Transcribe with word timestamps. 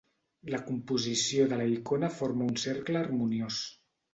La 0.53 0.61
composició 0.69 1.45
de 1.51 1.61
la 1.61 1.67
icona 1.73 2.11
forma 2.17 2.49
un 2.53 2.59
cercle 2.65 3.01
harmoniós. 3.03 3.61